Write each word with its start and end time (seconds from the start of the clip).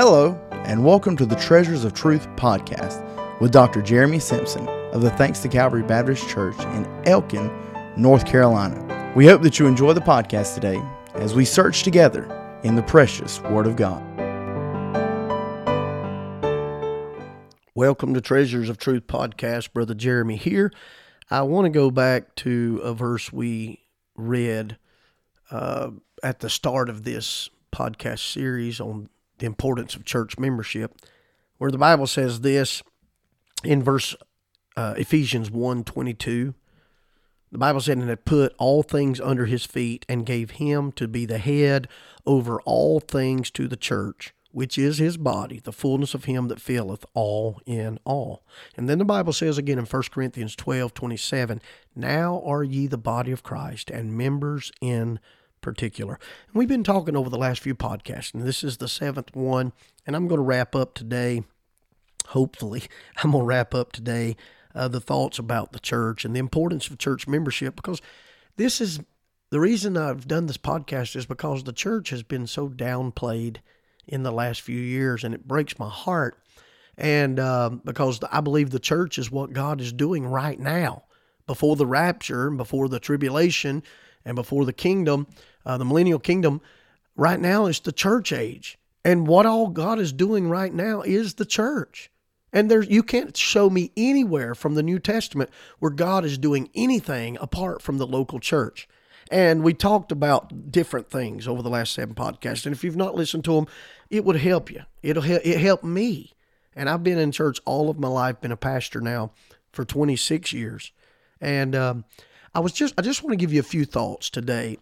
Hello, 0.00 0.40
and 0.52 0.84
welcome 0.84 1.16
to 1.16 1.26
the 1.26 1.34
Treasures 1.34 1.82
of 1.82 1.92
Truth 1.92 2.28
podcast 2.36 3.02
with 3.40 3.50
Dr. 3.50 3.82
Jeremy 3.82 4.20
Simpson 4.20 4.68
of 4.92 5.02
the 5.02 5.10
Thanks 5.10 5.40
to 5.40 5.48
Calvary 5.48 5.82
Baptist 5.82 6.28
Church 6.28 6.56
in 6.66 6.86
Elkin, 7.04 7.50
North 7.96 8.24
Carolina. 8.24 9.12
We 9.16 9.26
hope 9.26 9.42
that 9.42 9.58
you 9.58 9.66
enjoy 9.66 9.94
the 9.94 10.00
podcast 10.00 10.54
today 10.54 10.80
as 11.14 11.34
we 11.34 11.44
search 11.44 11.82
together 11.82 12.30
in 12.62 12.76
the 12.76 12.82
precious 12.84 13.40
Word 13.40 13.66
of 13.66 13.74
God. 13.74 14.00
Welcome 17.74 18.14
to 18.14 18.20
Treasures 18.20 18.68
of 18.68 18.78
Truth 18.78 19.08
podcast. 19.08 19.72
Brother 19.72 19.94
Jeremy 19.94 20.36
here. 20.36 20.70
I 21.28 21.42
want 21.42 21.64
to 21.64 21.70
go 21.70 21.90
back 21.90 22.36
to 22.36 22.80
a 22.84 22.94
verse 22.94 23.32
we 23.32 23.80
read 24.14 24.78
uh, 25.50 25.90
at 26.22 26.38
the 26.38 26.48
start 26.48 26.88
of 26.88 27.02
this 27.02 27.50
podcast 27.72 28.20
series 28.32 28.80
on 28.80 29.08
the 29.38 29.46
importance 29.46 29.94
of 29.94 30.04
church 30.04 30.38
membership, 30.38 30.94
where 31.58 31.70
the 31.70 31.78
Bible 31.78 32.06
says 32.06 32.40
this 32.40 32.82
in 33.64 33.82
verse 33.82 34.16
uh, 34.76 34.94
Ephesians 34.96 35.50
1 35.50 35.84
22. 35.84 36.54
The 37.50 37.58
Bible 37.58 37.80
said, 37.80 37.96
and 37.96 38.08
had 38.08 38.26
put 38.26 38.54
all 38.58 38.82
things 38.82 39.20
under 39.20 39.46
his 39.46 39.64
feet 39.64 40.04
and 40.08 40.26
gave 40.26 40.52
him 40.52 40.92
to 40.92 41.08
be 41.08 41.24
the 41.24 41.38
head 41.38 41.88
over 42.26 42.60
all 42.62 43.00
things 43.00 43.50
to 43.52 43.66
the 43.66 43.76
church, 43.76 44.34
which 44.52 44.76
is 44.76 44.98
his 44.98 45.16
body, 45.16 45.58
the 45.58 45.72
fullness 45.72 46.12
of 46.12 46.24
him 46.24 46.48
that 46.48 46.60
filleth 46.60 47.06
all 47.14 47.60
in 47.64 47.98
all. 48.04 48.44
And 48.76 48.86
then 48.86 48.98
the 48.98 49.04
Bible 49.06 49.32
says 49.32 49.56
again 49.56 49.78
in 49.78 49.86
1 49.86 50.02
Corinthians 50.12 50.54
12 50.56 50.92
27, 50.92 51.62
Now 51.96 52.42
are 52.44 52.62
ye 52.62 52.86
the 52.86 52.98
body 52.98 53.32
of 53.32 53.42
Christ 53.42 53.90
and 53.90 54.16
members 54.16 54.70
in 54.82 55.18
particular. 55.60 56.18
And 56.46 56.54
we've 56.54 56.68
been 56.68 56.84
talking 56.84 57.16
over 57.16 57.30
the 57.30 57.38
last 57.38 57.60
few 57.60 57.74
podcasts, 57.74 58.34
and 58.34 58.42
this 58.42 58.62
is 58.64 58.76
the 58.76 58.88
seventh 58.88 59.34
one, 59.34 59.72
and 60.06 60.14
I'm 60.14 60.28
going 60.28 60.38
to 60.38 60.44
wrap 60.44 60.74
up 60.74 60.94
today. 60.94 61.42
Hopefully, 62.28 62.84
I'm 63.22 63.32
going 63.32 63.42
to 63.42 63.46
wrap 63.46 63.74
up 63.74 63.92
today 63.92 64.36
uh, 64.74 64.88
the 64.88 65.00
thoughts 65.00 65.38
about 65.38 65.72
the 65.72 65.80
church 65.80 66.24
and 66.24 66.34
the 66.34 66.40
importance 66.40 66.88
of 66.88 66.98
church 66.98 67.26
membership 67.26 67.76
because 67.76 68.00
this 68.56 68.80
is 68.80 69.00
the 69.50 69.60
reason 69.60 69.96
I've 69.96 70.28
done 70.28 70.46
this 70.46 70.58
podcast 70.58 71.16
is 71.16 71.26
because 71.26 71.64
the 71.64 71.72
church 71.72 72.10
has 72.10 72.22
been 72.22 72.46
so 72.46 72.68
downplayed 72.68 73.58
in 74.06 74.22
the 74.22 74.32
last 74.32 74.60
few 74.60 74.80
years, 74.80 75.24
and 75.24 75.34
it 75.34 75.46
breaks 75.46 75.78
my 75.78 75.88
heart. 75.88 76.38
And 76.96 77.38
uh, 77.38 77.70
because 77.84 78.20
I 78.30 78.40
believe 78.40 78.70
the 78.70 78.78
church 78.78 79.18
is 79.18 79.30
what 79.30 79.52
God 79.52 79.80
is 79.80 79.92
doing 79.92 80.26
right 80.26 80.58
now, 80.58 81.04
before 81.48 81.74
the 81.74 81.86
rapture 81.86 82.46
and 82.46 82.56
before 82.56 82.88
the 82.88 83.00
tribulation 83.00 83.82
and 84.28 84.36
before 84.36 84.66
the 84.66 84.74
kingdom, 84.74 85.26
uh, 85.64 85.78
the 85.78 85.86
millennial 85.86 86.18
kingdom, 86.18 86.60
right 87.16 87.40
now 87.40 87.64
is 87.64 87.80
the 87.80 87.92
church 87.92 88.30
age. 88.30 88.78
And 89.02 89.26
what 89.26 89.46
all 89.46 89.68
God 89.68 89.98
is 89.98 90.12
doing 90.12 90.50
right 90.50 90.72
now 90.72 91.00
is 91.00 91.34
the 91.34 91.46
church. 91.46 92.10
And 92.52 92.70
there's 92.70 92.88
you 92.90 93.02
can't 93.02 93.34
show 93.34 93.70
me 93.70 93.90
anywhere 93.96 94.54
from 94.54 94.74
the 94.74 94.82
New 94.82 94.98
Testament 94.98 95.48
where 95.78 95.90
God 95.90 96.26
is 96.26 96.36
doing 96.36 96.68
anything 96.74 97.38
apart 97.40 97.80
from 97.80 97.96
the 97.96 98.06
local 98.06 98.38
church. 98.38 98.86
And 99.30 99.62
we 99.62 99.72
talked 99.72 100.12
about 100.12 100.70
different 100.70 101.10
things 101.10 101.48
over 101.48 101.62
the 101.62 101.70
last 101.70 101.94
seven 101.94 102.14
podcasts. 102.14 102.66
And 102.66 102.74
if 102.74 102.84
you've 102.84 102.96
not 102.96 103.14
listened 103.14 103.44
to 103.44 103.54
them, 103.54 103.66
it 104.10 104.26
would 104.26 104.36
help 104.36 104.70
you. 104.70 104.82
It'll 105.02 105.22
help 105.22 105.40
it 105.42 105.58
helped 105.58 105.84
me. 105.84 106.32
And 106.76 106.90
I've 106.90 107.02
been 107.02 107.18
in 107.18 107.32
church 107.32 107.60
all 107.64 107.88
of 107.88 107.98
my 107.98 108.08
life, 108.08 108.42
been 108.42 108.52
a 108.52 108.58
pastor 108.58 109.00
now 109.00 109.32
for 109.72 109.86
26 109.86 110.52
years. 110.52 110.92
And 111.40 111.74
um, 111.74 112.04
I 112.54 112.60
was 112.60 112.72
just 112.72 112.94
I 112.98 113.02
just 113.02 113.22
want 113.22 113.32
to 113.32 113.36
give 113.36 113.52
you 113.52 113.60
a 113.60 113.64
few 113.64 113.84
thoughts 113.84 114.30
today, 114.30 114.78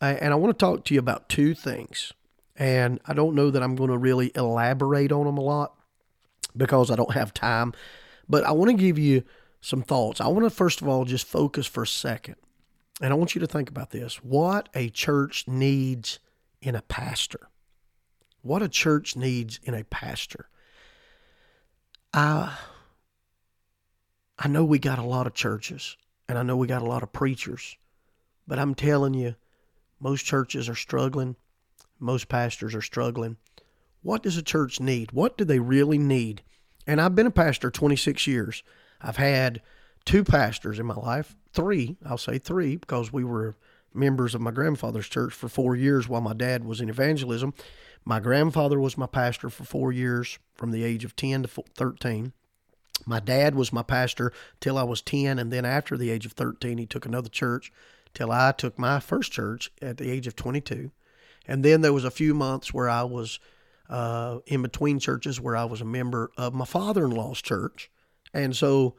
and 0.00 0.32
I 0.32 0.36
want 0.36 0.56
to 0.56 0.64
talk 0.64 0.84
to 0.84 0.94
you 0.94 1.00
about 1.00 1.28
two 1.28 1.54
things. 1.54 2.12
And 2.56 3.00
I 3.06 3.12
don't 3.12 3.34
know 3.34 3.50
that 3.50 3.62
I'm 3.62 3.76
going 3.76 3.90
to 3.90 3.98
really 3.98 4.32
elaborate 4.34 5.12
on 5.12 5.26
them 5.26 5.36
a 5.36 5.42
lot 5.42 5.74
because 6.56 6.90
I 6.90 6.96
don't 6.96 7.12
have 7.12 7.34
time, 7.34 7.74
but 8.28 8.44
I 8.44 8.52
want 8.52 8.70
to 8.70 8.76
give 8.76 8.98
you 8.98 9.24
some 9.60 9.82
thoughts. 9.82 10.20
I 10.20 10.28
want 10.28 10.44
to 10.44 10.50
first 10.50 10.80
of 10.80 10.88
all 10.88 11.04
just 11.04 11.26
focus 11.26 11.66
for 11.66 11.82
a 11.82 11.86
second, 11.86 12.36
and 13.00 13.12
I 13.12 13.16
want 13.16 13.34
you 13.34 13.40
to 13.40 13.46
think 13.46 13.68
about 13.68 13.90
this: 13.90 14.16
what 14.22 14.68
a 14.74 14.88
church 14.88 15.46
needs 15.46 16.18
in 16.60 16.74
a 16.74 16.82
pastor. 16.82 17.48
What 18.42 18.62
a 18.62 18.68
church 18.68 19.16
needs 19.16 19.60
in 19.62 19.74
a 19.74 19.84
pastor. 19.84 20.48
I 22.12 22.56
I 24.38 24.48
know 24.48 24.64
we 24.64 24.78
got 24.78 24.98
a 24.98 25.02
lot 25.02 25.26
of 25.26 25.34
churches 25.34 25.96
and 26.28 26.38
I 26.38 26.42
know 26.42 26.56
we 26.56 26.66
got 26.66 26.82
a 26.82 26.86
lot 26.86 27.02
of 27.02 27.12
preachers, 27.12 27.76
but 28.46 28.58
I'm 28.58 28.74
telling 28.74 29.14
you, 29.14 29.34
most 30.00 30.24
churches 30.24 30.68
are 30.68 30.74
struggling. 30.74 31.36
Most 31.98 32.28
pastors 32.28 32.74
are 32.74 32.82
struggling. 32.82 33.36
What 34.02 34.22
does 34.22 34.36
a 34.36 34.42
church 34.42 34.80
need? 34.80 35.12
What 35.12 35.38
do 35.38 35.44
they 35.44 35.58
really 35.58 35.98
need? 35.98 36.42
And 36.86 37.00
I've 37.00 37.14
been 37.14 37.26
a 37.26 37.30
pastor 37.30 37.70
26 37.70 38.26
years. 38.26 38.62
I've 39.00 39.16
had 39.16 39.62
two 40.04 40.22
pastors 40.22 40.78
in 40.78 40.86
my 40.86 40.94
life, 40.94 41.36
three, 41.52 41.96
I'll 42.04 42.18
say 42.18 42.38
three, 42.38 42.76
because 42.76 43.12
we 43.12 43.24
were 43.24 43.56
members 43.92 44.34
of 44.34 44.40
my 44.40 44.50
grandfather's 44.50 45.08
church 45.08 45.32
for 45.32 45.48
four 45.48 45.74
years 45.74 46.08
while 46.08 46.20
my 46.20 46.34
dad 46.34 46.64
was 46.64 46.80
in 46.80 46.88
evangelism. 46.88 47.54
My 48.04 48.20
grandfather 48.20 48.78
was 48.78 48.96
my 48.96 49.06
pastor 49.06 49.50
for 49.50 49.64
four 49.64 49.92
years 49.92 50.38
from 50.54 50.70
the 50.70 50.84
age 50.84 51.04
of 51.04 51.16
10 51.16 51.42
to 51.44 51.48
13. 51.74 52.32
My 53.04 53.20
dad 53.20 53.54
was 53.54 53.72
my 53.72 53.82
pastor 53.82 54.32
till 54.60 54.78
I 54.78 54.82
was 54.82 55.02
10, 55.02 55.38
and 55.38 55.52
then 55.52 55.64
after 55.64 55.96
the 55.96 56.10
age 56.10 56.26
of 56.26 56.32
13, 56.32 56.78
he 56.78 56.86
took 56.86 57.06
another 57.06 57.28
church 57.28 57.72
till 58.14 58.32
I 58.32 58.52
took 58.52 58.78
my 58.78 59.00
first 59.00 59.32
church 59.32 59.70
at 59.82 59.98
the 59.98 60.10
age 60.10 60.26
of 60.26 60.36
22. 60.36 60.90
And 61.46 61.64
then 61.64 61.82
there 61.82 61.92
was 61.92 62.04
a 62.04 62.10
few 62.10 62.34
months 62.34 62.72
where 62.72 62.88
I 62.88 63.02
was 63.02 63.38
uh, 63.88 64.38
in 64.46 64.62
between 64.62 64.98
churches 64.98 65.40
where 65.40 65.56
I 65.56 65.64
was 65.64 65.80
a 65.80 65.84
member 65.84 66.30
of 66.36 66.54
my 66.54 66.64
father 66.64 67.04
in 67.04 67.10
law's 67.10 67.40
church. 67.40 67.90
And 68.34 68.56
so 68.56 68.96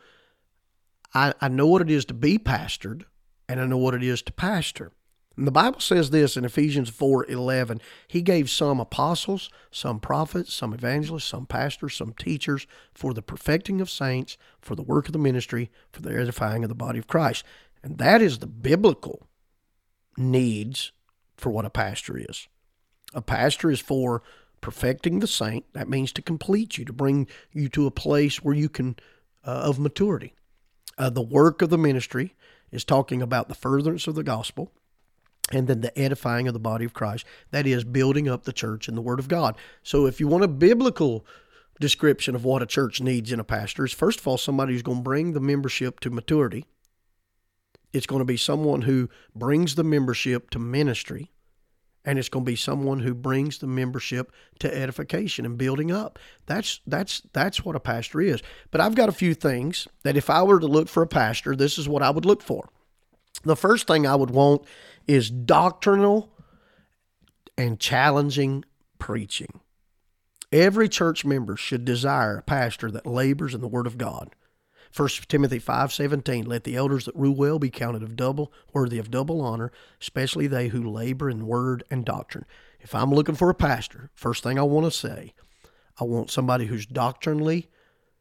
I, 1.13 1.33
I 1.41 1.47
know 1.47 1.67
what 1.67 1.81
it 1.81 1.89
is 1.89 2.05
to 2.05 2.13
be 2.13 2.37
pastored, 2.37 3.03
and 3.49 3.59
I 3.59 3.65
know 3.65 3.77
what 3.77 3.93
it 3.93 4.03
is 4.03 4.21
to 4.23 4.33
pastor. 4.33 4.91
And 5.37 5.45
the 5.45 5.51
Bible 5.51 5.79
says 5.79 6.09
this 6.09 6.35
in 6.35 6.45
Ephesians 6.45 6.89
4:11, 6.89 7.79
he 8.07 8.23
gave 8.23 8.49
some 8.49 8.79
apostles, 8.79 9.51
some 9.69 9.99
prophets, 9.99 10.51
some 10.51 10.73
evangelists, 10.73 11.25
some 11.25 11.45
pastors, 11.45 11.95
some 11.95 12.13
teachers 12.13 12.65
for 12.91 13.13
the 13.13 13.21
perfecting 13.21 13.79
of 13.79 13.89
saints, 13.89 14.37
for 14.59 14.75
the 14.75 14.81
work 14.81 15.05
of 15.05 15.13
the 15.13 15.19
ministry, 15.19 15.69
for 15.91 16.01
the 16.01 16.19
edifying 16.19 16.63
of 16.63 16.69
the 16.69 16.75
body 16.75 16.97
of 16.97 17.07
Christ. 17.07 17.43
And 17.83 17.99
that 17.99 18.21
is 18.21 18.39
the 18.39 18.47
biblical 18.47 19.27
needs 20.17 20.91
for 21.37 21.51
what 21.51 21.65
a 21.65 21.69
pastor 21.69 22.17
is. 22.17 22.47
A 23.13 23.21
pastor 23.21 23.69
is 23.69 23.79
for 23.79 24.23
perfecting 24.59 25.19
the 25.19 25.27
saint. 25.27 25.71
That 25.73 25.87
means 25.87 26.11
to 26.13 26.21
complete 26.23 26.79
you, 26.79 26.85
to 26.85 26.93
bring 26.93 27.27
you 27.51 27.69
to 27.69 27.85
a 27.85 27.91
place 27.91 28.43
where 28.43 28.55
you 28.55 28.69
can 28.69 28.95
uh, 29.45 29.51
of 29.51 29.77
maturity. 29.77 30.33
Uh, 30.97 31.11
the 31.11 31.21
work 31.21 31.61
of 31.61 31.69
the 31.69 31.77
ministry 31.77 32.33
is 32.71 32.83
talking 32.83 33.21
about 33.21 33.49
the 33.49 33.55
furtherance 33.55 34.07
of 34.07 34.15
the 34.15 34.23
gospel 34.23 34.73
and 35.51 35.67
then 35.67 35.81
the 35.81 35.97
edifying 35.97 36.47
of 36.47 36.53
the 36.53 36.59
body 36.59 36.85
of 36.85 36.93
Christ. 36.93 37.25
That 37.51 37.65
is 37.65 37.83
building 37.83 38.27
up 38.27 38.43
the 38.43 38.53
church 38.53 38.87
in 38.87 38.95
the 38.95 39.01
Word 39.01 39.19
of 39.19 39.27
God. 39.27 39.55
So 39.83 40.05
if 40.05 40.19
you 40.19 40.27
want 40.27 40.43
a 40.43 40.49
biblical 40.49 41.25
description 41.79 42.35
of 42.35 42.43
what 42.43 42.61
a 42.61 42.65
church 42.65 43.01
needs 43.01 43.31
in 43.31 43.39
a 43.39 43.43
pastor, 43.43 43.85
is 43.85 43.93
first 43.93 44.19
of 44.19 44.27
all 44.27 44.37
somebody 44.37 44.73
who's 44.73 44.81
going 44.81 44.99
to 44.99 45.03
bring 45.03 45.33
the 45.33 45.39
membership 45.39 45.99
to 46.01 46.09
maturity. 46.09 46.65
It's 47.93 48.07
going 48.07 48.19
to 48.19 48.25
be 48.25 48.37
someone 48.37 48.81
who 48.81 49.09
brings 49.33 49.75
the 49.75 49.83
membership 49.83 50.49
to 50.51 50.59
ministry. 50.59 51.31
And 52.03 52.17
it's 52.17 52.29
going 52.29 52.45
to 52.45 52.51
be 52.51 52.55
someone 52.55 52.99
who 52.99 53.13
brings 53.13 53.57
the 53.57 53.67
membership 53.67 54.31
to 54.59 54.73
edification 54.73 55.45
and 55.45 55.57
building 55.57 55.91
up. 55.91 56.19
That's 56.45 56.79
that's 56.87 57.21
that's 57.33 57.65
what 57.65 57.75
a 57.75 57.81
pastor 57.81 58.21
is. 58.21 58.41
But 58.71 58.79
I've 58.79 58.95
got 58.95 59.09
a 59.09 59.13
few 59.13 59.33
things 59.33 59.89
that 60.03 60.15
if 60.15 60.29
I 60.29 60.41
were 60.43 60.61
to 60.61 60.67
look 60.67 60.87
for 60.87 61.03
a 61.03 61.07
pastor, 61.07 61.53
this 61.53 61.77
is 61.77 61.89
what 61.89 62.03
I 62.03 62.09
would 62.09 62.23
look 62.23 62.41
for. 62.41 62.69
The 63.43 63.55
first 63.55 63.87
thing 63.87 64.05
I 64.05 64.15
would 64.15 64.31
want 64.31 64.63
is 65.07 65.29
doctrinal 65.29 66.29
and 67.57 67.79
challenging 67.79 68.65
preaching. 68.99 69.61
Every 70.51 70.87
church 70.87 71.25
member 71.25 71.57
should 71.57 71.85
desire 71.85 72.37
a 72.37 72.41
pastor 72.41 72.89
that 72.91 73.05
labors 73.05 73.53
in 73.53 73.61
the 73.61 73.67
Word 73.67 73.87
of 73.87 73.97
God. 73.97 74.33
1 74.95 75.09
Timothy 75.27 75.59
5:17 75.59 76.47
Let 76.47 76.63
the 76.63 76.75
elders 76.75 77.05
that 77.05 77.15
rule 77.15 77.35
well 77.35 77.59
be 77.59 77.69
counted 77.69 78.01
of 78.01 78.15
double 78.15 78.51
worthy 78.73 78.97
of 78.97 79.11
double 79.11 79.41
honor, 79.41 79.71
especially 80.01 80.47
they 80.47 80.69
who 80.69 80.89
labor 80.89 81.29
in 81.29 81.45
word 81.45 81.83
and 81.91 82.05
doctrine. 82.05 82.45
If 82.79 82.95
I'm 82.95 83.11
looking 83.11 83.35
for 83.35 83.49
a 83.49 83.55
pastor, 83.55 84.09
first 84.13 84.43
thing 84.43 84.57
I 84.57 84.63
want 84.63 84.85
to 84.85 84.91
say, 84.91 85.33
I 85.99 86.05
want 86.05 86.31
somebody 86.31 86.67
who's 86.67 86.85
doctrinally 86.85 87.69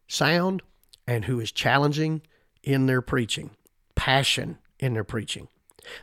sound 0.09 0.63
and 1.07 1.27
who 1.27 1.39
is 1.39 1.53
challenging 1.53 2.23
in 2.63 2.87
their 2.87 3.01
preaching, 3.01 3.51
passion 3.95 4.59
in 4.79 4.95
their 4.95 5.05
preaching. 5.05 5.49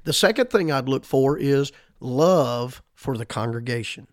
The 0.03 0.13
second 0.13 0.49
thing 0.49 0.71
I'd 0.71 0.89
look 0.89 1.05
for 1.05 1.37
is 1.37 1.71
love 1.99 2.81
for 2.93 3.17
the 3.17 3.25
congregation. 3.25 4.07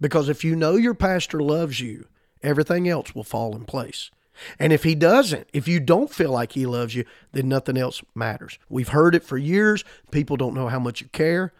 Because 0.00 0.28
if 0.28 0.44
you 0.44 0.54
know 0.56 0.76
your 0.76 0.94
pastor 0.94 1.40
loves 1.40 1.80
you, 1.80 2.06
everything 2.42 2.88
else 2.88 3.14
will 3.14 3.24
fall 3.24 3.56
in 3.56 3.64
place. 3.64 4.10
And 4.58 4.72
if 4.72 4.82
he 4.84 4.94
doesn't, 4.94 5.48
if 5.52 5.66
you 5.66 5.80
don't 5.80 6.12
feel 6.12 6.30
like 6.30 6.52
he 6.52 6.66
loves 6.66 6.94
you, 6.94 7.04
then 7.32 7.48
nothing 7.48 7.78
else 7.78 8.02
matters. 8.14 8.58
We've 8.68 8.88
heard 8.88 9.14
it 9.14 9.24
for 9.24 9.38
years. 9.38 9.84
People 10.10 10.36
don't 10.36 10.54
know 10.54 10.68
how 10.68 10.78
much 10.78 11.00
you 11.00 11.08
care. 11.08 11.54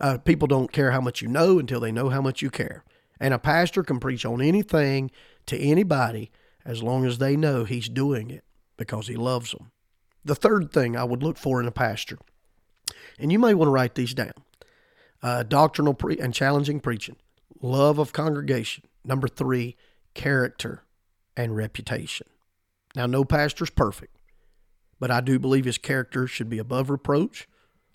Uh, 0.00 0.18
people 0.18 0.48
don't 0.48 0.72
care 0.72 0.92
how 0.92 1.00
much 1.00 1.20
you 1.20 1.28
know 1.28 1.58
until 1.58 1.80
they 1.80 1.92
know 1.92 2.08
how 2.08 2.22
much 2.22 2.40
you 2.40 2.50
care. 2.50 2.84
And 3.18 3.34
a 3.34 3.38
pastor 3.38 3.82
can 3.82 4.00
preach 4.00 4.24
on 4.24 4.40
anything 4.40 5.10
to 5.46 5.58
anybody 5.58 6.30
as 6.64 6.82
long 6.82 7.04
as 7.04 7.18
they 7.18 7.36
know 7.36 7.64
he's 7.64 7.88
doing 7.88 8.30
it 8.30 8.44
because 8.76 9.08
he 9.08 9.16
loves 9.16 9.52
them. 9.52 9.70
The 10.24 10.34
third 10.34 10.72
thing 10.72 10.96
I 10.96 11.04
would 11.04 11.22
look 11.22 11.36
for 11.36 11.60
in 11.60 11.66
a 11.66 11.72
pastor, 11.72 12.18
and 13.18 13.32
you 13.32 13.38
may 13.38 13.54
want 13.54 13.68
to 13.68 13.72
write 13.72 13.94
these 13.94 14.14
down 14.14 14.32
uh, 15.22 15.42
doctrinal 15.42 15.94
pre- 15.94 16.18
and 16.18 16.34
challenging 16.34 16.80
preaching, 16.80 17.16
love 17.60 17.98
of 17.98 18.12
congregation. 18.12 18.84
Number 19.04 19.28
three, 19.28 19.76
character 20.14 20.82
and 21.36 21.56
reputation. 21.56 22.28
Now, 22.94 23.06
no 23.06 23.24
pastor's 23.24 23.70
perfect, 23.70 24.16
but 25.00 25.10
I 25.10 25.20
do 25.20 25.38
believe 25.38 25.64
his 25.64 25.78
character 25.78 26.26
should 26.26 26.48
be 26.48 26.58
above 26.58 26.90
reproach 26.90 27.48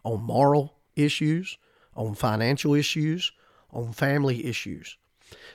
on 0.04 0.24
moral 0.24 0.80
issues, 0.96 1.58
on 1.96 2.16
financial 2.16 2.74
issues, 2.74 3.32
on 3.72 3.94
family 3.94 4.46
issues. 4.46 4.98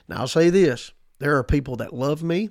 Now, 0.07 0.21
I'll 0.21 0.27
say 0.27 0.49
this 0.49 0.91
there 1.19 1.37
are 1.37 1.43
people 1.43 1.75
that 1.77 1.93
love 1.93 2.23
me, 2.23 2.49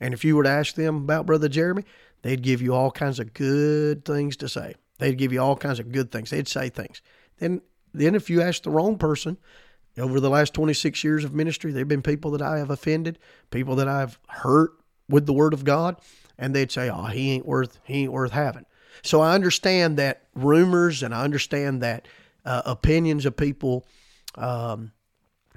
and 0.00 0.14
if 0.14 0.24
you 0.24 0.36
were 0.36 0.44
to 0.44 0.48
ask 0.48 0.74
them 0.74 0.96
about 0.96 1.26
Brother 1.26 1.48
Jeremy, 1.48 1.84
they'd 2.22 2.42
give 2.42 2.62
you 2.62 2.74
all 2.74 2.90
kinds 2.90 3.20
of 3.20 3.34
good 3.34 4.04
things 4.04 4.36
to 4.38 4.48
say. 4.48 4.74
They'd 4.98 5.18
give 5.18 5.32
you 5.32 5.40
all 5.40 5.56
kinds 5.56 5.80
of 5.80 5.92
good 5.92 6.10
things. 6.10 6.30
They'd 6.30 6.48
say 6.48 6.68
things. 6.68 7.02
Then, 7.38 7.60
then 7.92 8.14
if 8.14 8.30
you 8.30 8.40
ask 8.40 8.62
the 8.62 8.70
wrong 8.70 8.98
person, 8.98 9.36
over 9.98 10.20
the 10.20 10.30
last 10.30 10.54
26 10.54 11.04
years 11.04 11.24
of 11.24 11.34
ministry, 11.34 11.72
there 11.72 11.80
have 11.80 11.88
been 11.88 12.02
people 12.02 12.30
that 12.32 12.42
I 12.42 12.58
have 12.58 12.70
offended, 12.70 13.18
people 13.50 13.76
that 13.76 13.88
I've 13.88 14.18
hurt 14.28 14.72
with 15.08 15.26
the 15.26 15.32
Word 15.32 15.52
of 15.52 15.64
God, 15.64 15.96
and 16.38 16.54
they'd 16.54 16.72
say, 16.72 16.88
"Oh, 16.88 17.04
he 17.04 17.32
ain't 17.32 17.46
worth 17.46 17.78
he 17.84 18.04
ain't 18.04 18.12
worth 18.12 18.32
having." 18.32 18.64
So 19.02 19.20
I 19.20 19.34
understand 19.34 19.98
that 19.98 20.22
rumors 20.34 21.02
and 21.02 21.14
I 21.14 21.24
understand 21.24 21.82
that 21.82 22.08
uh, 22.44 22.62
opinions 22.64 23.26
of 23.26 23.36
people, 23.36 23.86
um, 24.36 24.92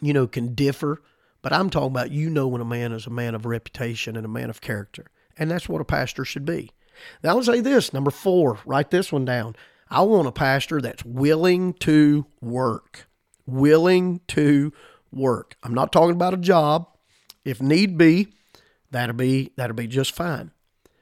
you 0.02 0.14
know, 0.14 0.28
can 0.28 0.54
differ. 0.54 1.02
But 1.42 1.54
I'm 1.54 1.70
talking 1.70 1.92
about 1.92 2.12
you 2.12 2.30
know 2.30 2.48
when 2.48 2.62
a 2.62 2.66
man 2.66 2.92
is 2.92 3.06
a 3.06 3.12
man 3.12 3.36
of 3.36 3.46
reputation 3.46 4.16
and 4.16 4.26
a 4.26 4.30
man 4.30 4.50
of 4.50 4.62
character, 4.62 5.06
and 5.38 5.50
that's 5.50 5.70
what 5.70 5.82
a 5.82 5.86
pastor 5.86 6.26
should 6.26 6.46
be. 6.46 6.72
Now 7.24 7.32
I'll 7.32 7.44
say 7.44 7.62
this: 7.62 7.94
number 7.94 8.12
four, 8.12 8.60
write 8.66 8.92
this 8.92 9.12
one 9.12 9.26
down. 9.26 9.56
I 9.90 10.02
want 10.02 10.28
a 10.28 10.32
pastor 10.32 10.82
that's 10.82 11.06
willing 11.06 11.74
to 11.76 12.26
work, 12.42 13.08
willing 13.46 14.22
to 14.30 14.74
work. 15.12 15.56
I'm 15.64 15.74
not 15.74 15.92
talking 15.92 16.16
about 16.16 16.34
a 16.34 16.38
job. 16.38 16.88
If 17.44 17.62
need 17.62 17.98
be, 17.98 18.34
that'll 18.92 19.16
be 19.16 19.52
that'll 19.56 19.76
be 19.76 19.88
just 19.88 20.14
fine. 20.14 20.52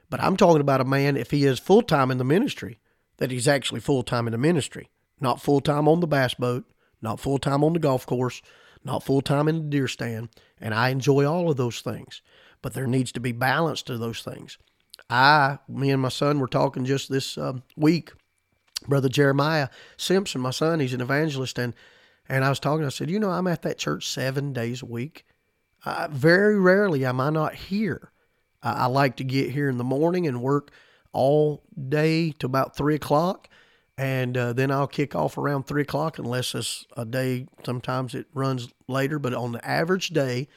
But 0.09 0.21
I'm 0.21 0.37
talking 0.37 0.61
about 0.61 0.81
a 0.81 0.85
man 0.85 1.17
if 1.17 1.31
he 1.31 1.45
is 1.45 1.59
full 1.59 1.81
time 1.81 2.11
in 2.11 2.17
the 2.17 2.23
ministry, 2.23 2.79
that 3.17 3.31
he's 3.31 3.47
actually 3.47 3.79
full 3.79 4.03
time 4.03 4.27
in 4.27 4.31
the 4.31 4.37
ministry, 4.37 4.89
not 5.19 5.41
full 5.41 5.61
time 5.61 5.87
on 5.87 6.01
the 6.01 6.07
bass 6.07 6.33
boat, 6.33 6.65
not 7.01 7.19
full 7.19 7.39
time 7.39 7.63
on 7.63 7.73
the 7.73 7.79
golf 7.79 8.05
course, 8.05 8.41
not 8.83 9.03
full 9.03 9.21
time 9.21 9.47
in 9.47 9.55
the 9.55 9.69
deer 9.69 9.87
stand. 9.87 10.29
And 10.59 10.73
I 10.73 10.89
enjoy 10.89 11.25
all 11.25 11.49
of 11.49 11.57
those 11.57 11.81
things, 11.81 12.21
but 12.63 12.73
there 12.73 12.87
needs 12.87 13.11
to 13.11 13.19
be 13.19 13.31
balance 13.31 13.83
to 13.83 13.99
those 13.99 14.23
things. 14.23 14.57
I, 15.09 15.59
me 15.67 15.91
and 15.91 16.01
my 16.01 16.09
son 16.09 16.39
were 16.39 16.47
talking 16.47 16.85
just 16.85 17.11
this 17.11 17.37
uh, 17.37 17.53
week. 17.75 18.13
Brother 18.87 19.09
Jeremiah 19.09 19.69
Simpson, 19.97 20.41
my 20.41 20.51
son, 20.51 20.79
he's 20.79 20.93
an 20.93 21.01
evangelist, 21.01 21.59
and 21.59 21.75
and 22.27 22.43
I 22.43 22.49
was 22.49 22.59
talking. 22.59 22.85
I 22.85 22.89
said, 22.89 23.11
you 23.11 23.19
know, 23.19 23.29
I'm 23.29 23.47
at 23.47 23.61
that 23.61 23.77
church 23.77 24.07
seven 24.07 24.53
days 24.53 24.81
a 24.81 24.87
week. 24.87 25.25
Uh, 25.85 26.07
very 26.09 26.57
rarely 26.57 27.05
am 27.05 27.19
I 27.19 27.29
not 27.29 27.53
here. 27.53 28.11
I, 28.61 28.71
I 28.71 28.85
like 28.85 29.17
to 29.17 29.23
get 29.23 29.51
here 29.51 29.69
in 29.69 29.77
the 29.77 29.83
morning 29.83 30.25
and 30.25 30.41
work 30.41 30.71
all 31.11 31.63
day 31.89 32.31
to 32.31 32.45
about 32.45 32.75
three 32.75 32.95
o'clock, 32.95 33.49
and 33.97 34.37
uh, 34.37 34.53
then 34.53 34.71
I'll 34.71 34.87
kick 34.87 35.15
off 35.15 35.37
around 35.37 35.67
three 35.67 35.83
o'clock 35.83 36.17
unless 36.17 36.55
it's 36.55 36.85
a 36.97 37.05
day. 37.05 37.47
Sometimes 37.65 38.15
it 38.15 38.27
runs 38.33 38.69
later, 38.87 39.19
but 39.19 39.33
on 39.33 39.51
the 39.51 39.65
average 39.67 40.09
day, 40.09 40.47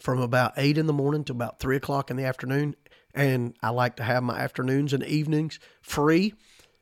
from 0.00 0.20
about 0.20 0.54
eight 0.56 0.78
in 0.78 0.86
the 0.86 0.92
morning 0.92 1.24
to 1.24 1.32
about 1.32 1.60
three 1.60 1.76
o'clock 1.76 2.10
in 2.10 2.16
the 2.16 2.24
afternoon. 2.24 2.74
And 3.14 3.54
I 3.62 3.70
like 3.70 3.96
to 3.96 4.02
have 4.02 4.22
my 4.22 4.38
afternoons 4.38 4.92
and 4.92 5.04
evenings 5.04 5.60
free. 5.82 6.34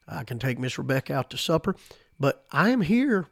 I 0.07 0.25
can 0.25 0.39
take 0.39 0.59
Miss 0.59 0.79
Rebecca 0.79 1.15
out 1.15 1.31
to 1.31 1.39
supper, 1.39 1.75
but 2.19 2.45
I 2.51 2.71
am 2.71 2.83
here 2.83 3.27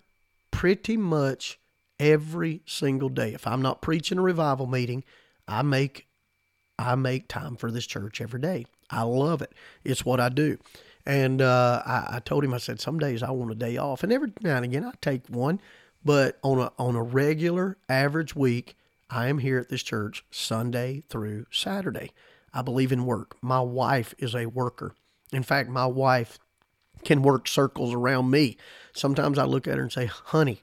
pretty 0.51 0.97
much 0.97 1.59
every 1.99 2.63
single 2.67 3.09
day. 3.09 3.33
If 3.33 3.47
I'm 3.47 3.63
not 3.63 3.83
preaching 3.83 4.19
a 4.19 4.23
revival 4.23 4.67
meeting, 4.67 5.05
I 5.49 5.63
make 5.63 6.07
I 6.79 6.95
make 6.95 7.29
time 7.29 7.57
for 7.57 7.71
this 7.71 7.87
church 7.87 8.21
every 8.21 8.41
day. 8.41 8.67
I 8.91 9.03
love 9.03 9.41
it. 9.41 9.53
It's 9.83 10.05
what 10.05 10.21
I 10.21 10.29
do. 10.29 10.59
And 11.07 11.41
uh, 11.41 11.83
I, 11.87 12.17
I, 12.17 12.19
told 12.19 12.45
him, 12.45 12.53
I 12.53 12.59
said, 12.59 12.81
some 12.81 12.99
days 12.99 13.23
I 13.23 13.31
want 13.31 13.53
a 13.53 13.55
day 13.55 13.77
off, 13.77 14.03
and 14.03 14.13
every 14.13 14.33
now 14.43 14.57
and 14.57 14.65
again 14.65 14.85
I 14.85 14.93
take 15.01 15.27
one. 15.29 15.61
But 16.05 16.39
on 16.43 16.59
a 16.59 16.71
on 16.79 16.95
a 16.95 17.03
regular 17.03 17.79
average 17.89 18.37
week, 18.37 18.77
I 19.09 19.29
am 19.29 19.39
here 19.39 19.59
at 19.59 19.69
this 19.69 19.83
church 19.83 20.25
Sunday 20.31 21.03
through 21.09 21.47
Saturday. 21.51 22.13
I 22.53 22.63
believe 22.63 22.93
in 22.93 23.07
work. 23.07 23.37
My 23.41 23.61
wife 23.61 24.15
is 24.19 24.35
a 24.35 24.47
worker. 24.47 24.95
In 25.33 25.43
fact, 25.43 25.69
my 25.69 25.87
wife 25.87 26.39
can 27.05 27.23
work 27.23 27.47
circles 27.47 27.95
around 27.95 28.31
me. 28.31 28.57
Sometimes 28.93 29.39
I 29.39 29.45
look 29.45 29.69
at 29.69 29.77
her 29.77 29.83
and 29.83 29.93
say, 29.93 30.07
"Honey, 30.07 30.63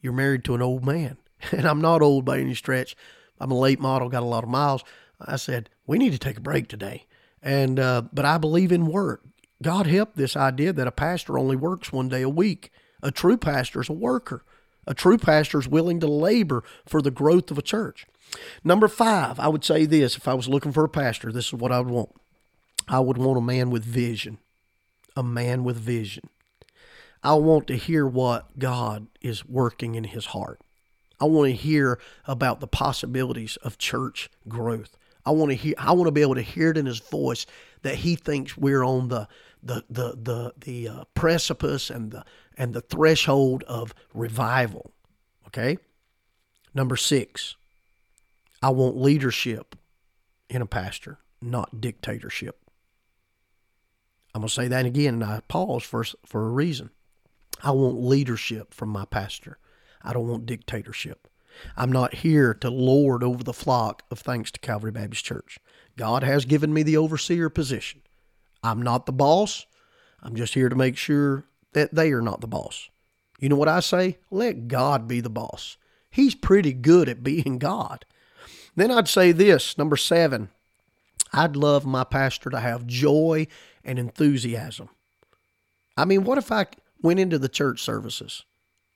you're 0.00 0.12
married 0.12 0.44
to 0.44 0.54
an 0.54 0.62
old 0.62 0.84
man," 0.84 1.16
and 1.52 1.66
I'm 1.66 1.80
not 1.80 2.02
old 2.02 2.24
by 2.24 2.38
any 2.38 2.54
stretch. 2.54 2.96
I'm 3.40 3.50
a 3.50 3.58
late 3.58 3.80
model, 3.80 4.08
got 4.08 4.22
a 4.22 4.26
lot 4.26 4.44
of 4.44 4.50
miles. 4.50 4.84
I 5.20 5.36
said, 5.36 5.68
we 5.86 5.98
need 5.98 6.12
to 6.12 6.18
take 6.18 6.36
a 6.36 6.42
break 6.42 6.68
today. 6.68 7.06
And, 7.42 7.78
uh, 7.78 8.02
but 8.12 8.24
I 8.24 8.38
believe 8.38 8.72
in 8.72 8.86
work. 8.86 9.24
God 9.62 9.86
help 9.86 10.14
this 10.14 10.36
idea 10.36 10.72
that 10.72 10.86
a 10.86 10.92
pastor 10.92 11.38
only 11.38 11.56
works 11.56 11.92
one 11.92 12.08
day 12.08 12.22
a 12.22 12.28
week. 12.28 12.70
A 13.02 13.10
true 13.10 13.36
pastor 13.36 13.80
is 13.80 13.88
a 13.88 13.94
worker. 13.94 14.44
A 14.86 14.94
true 14.94 15.18
pastor 15.18 15.58
is 15.58 15.68
willing 15.68 16.00
to 16.00 16.06
labor 16.06 16.64
for 16.86 17.00
the 17.00 17.10
growth 17.10 17.50
of 17.50 17.58
a 17.58 17.62
church. 17.62 18.06
Number 18.64 18.88
five, 18.88 19.38
I 19.38 19.48
would 19.48 19.64
say 19.64 19.86
this 19.86 20.16
if 20.16 20.26
I 20.26 20.34
was 20.34 20.48
looking 20.48 20.72
for 20.72 20.84
a 20.84 20.88
pastor, 20.88 21.30
this 21.30 21.48
is 21.48 21.54
what 21.54 21.72
I 21.72 21.80
would 21.80 21.92
want. 21.92 22.10
I 22.88 23.00
would 23.00 23.18
want 23.18 23.38
a 23.38 23.42
man 23.42 23.70
with 23.70 23.84
vision. 23.84 24.38
A 25.16 25.22
man 25.22 25.62
with 25.62 25.76
vision. 25.76 26.24
I 27.22 27.34
want 27.34 27.68
to 27.68 27.76
hear 27.76 28.06
what 28.06 28.58
God 28.58 29.06
is 29.20 29.46
working 29.46 29.94
in 29.94 30.04
his 30.04 30.26
heart. 30.26 30.60
I 31.20 31.26
want 31.26 31.50
to 31.50 31.54
hear 31.54 32.00
about 32.26 32.58
the 32.58 32.66
possibilities 32.66 33.56
of 33.58 33.78
church 33.78 34.28
growth. 34.48 34.96
I 35.24 35.30
want 35.30 35.50
to 35.50 35.54
hear. 35.54 35.74
I 35.78 35.92
want 35.92 36.08
to 36.08 36.12
be 36.12 36.22
able 36.22 36.34
to 36.34 36.42
hear 36.42 36.70
it 36.70 36.76
in 36.76 36.86
his 36.86 36.98
voice 36.98 37.46
that 37.82 37.96
he 37.96 38.16
thinks 38.16 38.56
we're 38.56 38.82
on 38.82 39.08
the 39.08 39.28
the 39.62 39.84
the 39.88 40.16
the 40.20 40.52
the 40.58 40.88
uh, 40.88 41.04
precipice 41.14 41.90
and 41.90 42.10
the 42.10 42.24
and 42.56 42.74
the 42.74 42.80
threshold 42.80 43.62
of 43.64 43.94
revival. 44.12 44.92
Okay. 45.46 45.78
Number 46.74 46.96
six, 46.96 47.56
I 48.62 48.70
want 48.70 48.96
leadership 48.96 49.76
in 50.48 50.62
a 50.62 50.66
pastor, 50.66 51.18
not 51.40 51.80
dictatorship. 51.80 52.58
I'm 54.34 54.40
gonna 54.40 54.48
say 54.48 54.68
that 54.68 54.86
again, 54.86 55.14
and 55.14 55.24
I 55.24 55.40
pause 55.48 55.82
for 55.82 56.04
for 56.26 56.46
a 56.46 56.50
reason. 56.50 56.90
I 57.62 57.70
want 57.72 58.02
leadership 58.02 58.74
from 58.74 58.88
my 58.88 59.04
pastor. 59.04 59.58
I 60.02 60.12
don't 60.12 60.26
want 60.26 60.46
dictatorship. 60.46 61.28
I'm 61.76 61.92
not 61.92 62.16
here 62.16 62.54
to 62.54 62.70
lord 62.70 63.22
over 63.22 63.44
the 63.44 63.52
flock 63.52 64.02
of 64.10 64.18
thanks 64.18 64.50
to 64.52 64.60
Calvary 64.60 64.90
Baptist 64.90 65.24
Church. 65.24 65.58
God 65.96 66.22
has 66.22 66.44
given 66.44 66.72
me 66.72 66.82
the 66.82 66.96
overseer 66.96 67.50
position. 67.50 68.01
I'm 68.62 68.82
not 68.82 69.06
the 69.06 69.12
boss. 69.12 69.66
I'm 70.22 70.36
just 70.36 70.54
here 70.54 70.68
to 70.68 70.76
make 70.76 70.96
sure 70.96 71.44
that 71.72 71.94
they 71.94 72.12
are 72.12 72.22
not 72.22 72.40
the 72.40 72.46
boss. 72.46 72.88
You 73.40 73.48
know 73.48 73.56
what 73.56 73.68
I 73.68 73.80
say? 73.80 74.18
Let 74.30 74.68
God 74.68 75.08
be 75.08 75.20
the 75.20 75.30
boss. 75.30 75.76
He's 76.10 76.34
pretty 76.34 76.72
good 76.72 77.08
at 77.08 77.24
being 77.24 77.58
God. 77.58 78.04
Then 78.76 78.90
I'd 78.90 79.08
say 79.08 79.32
this 79.32 79.76
number 79.76 79.96
seven, 79.96 80.48
I'd 81.32 81.56
love 81.56 81.84
my 81.84 82.04
pastor 82.04 82.50
to 82.50 82.60
have 82.60 82.86
joy 82.86 83.46
and 83.84 83.98
enthusiasm. 83.98 84.88
I 85.96 86.04
mean, 86.04 86.24
what 86.24 86.38
if 86.38 86.52
I 86.52 86.66
went 87.02 87.20
into 87.20 87.38
the 87.38 87.48
church 87.48 87.82
services, 87.82 88.44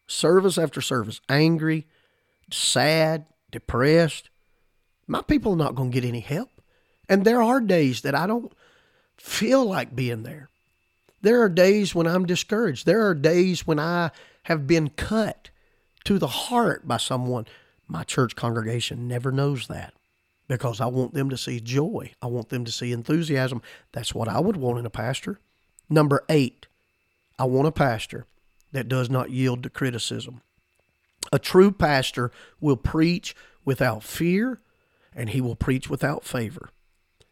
service 0.07 0.59
after 0.59 0.81
service, 0.81 1.21
angry, 1.29 1.87
sad, 2.51 3.27
depressed, 3.51 4.31
my 5.07 5.23
people 5.23 5.53
are 5.53 5.57
not 5.57 5.75
going 5.75 5.91
to 5.91 6.01
get 6.01 6.07
any 6.07 6.21
help. 6.21 6.51
And 7.09 7.25
there 7.25 7.43
are 7.43 7.61
days 7.61 8.03
that 8.03 8.15
I 8.15 8.27
don't 8.27 8.53
feel 9.19 9.65
like 9.65 9.97
being 9.97 10.23
there. 10.23 10.49
There 11.23 11.43
are 11.43 11.49
days 11.49 11.95
when 11.95 12.07
I'm 12.07 12.27
discouraged. 12.27 12.87
There 12.87 13.07
are 13.07 13.15
days 13.15 13.67
when 13.67 13.79
I 13.79 14.11
have 14.45 14.67
been 14.67 14.91
cut 14.91 15.51
to 16.05 16.19
the 16.19 16.27
heart 16.27 16.87
by 16.87 16.99
someone. 16.99 17.47
My 17.89 18.05
church 18.05 18.37
congregation 18.37 19.09
never 19.09 19.33
knows 19.33 19.67
that 19.69 19.95
because 20.49 20.81
I 20.81 20.87
want 20.87 21.15
them 21.15 21.31
to 21.31 21.37
see 21.37 21.61
joy. 21.61 22.13
I 22.23 22.27
want 22.27 22.51
them 22.51 22.65
to 22.65 22.73
see 22.73 22.93
enthusiasm. 22.93 23.63
That's 23.93 24.15
what 24.15 24.29
I 24.29 24.41
would 24.41 24.57
want 24.57 24.79
in 24.79 24.87
a 24.87 24.91
pastor. 24.91 25.41
Number 25.89 26.25
eight, 26.29 26.67
I 27.39 27.45
want 27.45 27.69
a 27.69 27.73
pastor 27.73 28.27
that 28.73 28.89
does 28.89 29.11
not 29.11 29.31
yield 29.31 29.63
to 29.63 29.71
criticism. 29.71 30.43
A 31.33 31.39
true 31.39 31.73
pastor 31.73 32.31
will 32.61 32.77
preach 32.77 33.35
without 33.65 34.03
fear 34.03 34.61
and 35.15 35.31
he 35.31 35.41
will 35.41 35.57
preach 35.57 35.89
without 35.89 36.25
favor. 36.25 36.71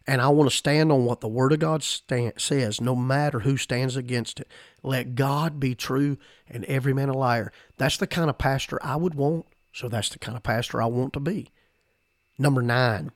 And 0.07 0.21
I 0.21 0.29
want 0.29 0.51
to 0.51 0.57
stand 0.57 0.93
on 0.93 1.07
what 1.07 1.21
the 1.23 1.29
Word 1.29 1.53
of 1.53 1.61
God 1.61 1.83
stand, 1.83 2.35
says, 2.37 2.81
no 2.81 2.95
matter 2.95 3.41
who 3.41 3.57
stands 3.57 3.97
against 3.97 4.39
it. 4.39 4.49
Let 4.83 5.15
God 5.15 5.59
be 5.59 5.75
true 5.75 6.19
and 6.49 6.65
every 6.67 6.93
man 6.93 7.09
a 7.09 7.17
liar. 7.17 7.53
That's 7.79 7.97
the 7.97 8.07
kind 8.07 8.29
of 8.29 8.37
pastor 8.37 8.79
I 8.85 8.97
would 8.97 9.15
want 9.15 9.47
So 9.75 9.89
that's 9.89 10.09
the 10.09 10.21
kind 10.21 10.37
of 10.37 10.45
pastor 10.45 10.81
I 10.81 10.87
want 10.87 11.13
to 11.15 11.21
be. 11.21 11.51
Number 12.39 12.63
nine, 12.63 13.11